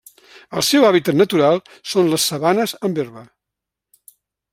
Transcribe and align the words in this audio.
El 0.59 0.63
seu 0.67 0.85
hàbitat 0.87 1.17
natural 1.19 1.61
són 1.91 2.09
les 2.13 2.25
sabanes 2.31 2.73
amb 2.91 3.03
herba. 3.05 3.25